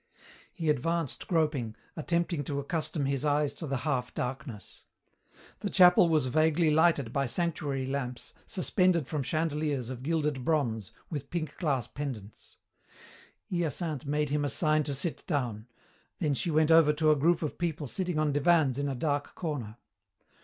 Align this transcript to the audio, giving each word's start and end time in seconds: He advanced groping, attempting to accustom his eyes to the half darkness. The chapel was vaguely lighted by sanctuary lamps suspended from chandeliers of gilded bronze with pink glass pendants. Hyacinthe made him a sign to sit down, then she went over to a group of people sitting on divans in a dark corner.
He 0.51 0.71
advanced 0.71 1.27
groping, 1.27 1.75
attempting 1.95 2.43
to 2.45 2.59
accustom 2.59 3.05
his 3.05 3.23
eyes 3.23 3.53
to 3.53 3.67
the 3.67 3.77
half 3.85 4.15
darkness. 4.15 4.83
The 5.59 5.69
chapel 5.69 6.09
was 6.09 6.25
vaguely 6.25 6.71
lighted 6.71 7.13
by 7.13 7.27
sanctuary 7.27 7.85
lamps 7.85 8.33
suspended 8.47 9.07
from 9.07 9.21
chandeliers 9.21 9.91
of 9.91 10.01
gilded 10.01 10.43
bronze 10.43 10.91
with 11.11 11.29
pink 11.29 11.55
glass 11.57 11.85
pendants. 11.85 12.57
Hyacinthe 13.51 14.07
made 14.07 14.29
him 14.29 14.43
a 14.43 14.49
sign 14.49 14.81
to 14.85 14.95
sit 14.95 15.23
down, 15.27 15.67
then 16.17 16.33
she 16.33 16.49
went 16.49 16.71
over 16.71 16.93
to 16.93 17.11
a 17.11 17.15
group 17.15 17.43
of 17.43 17.59
people 17.59 17.85
sitting 17.85 18.17
on 18.17 18.33
divans 18.33 18.79
in 18.79 18.89
a 18.89 18.95
dark 18.95 19.35
corner. 19.35 19.77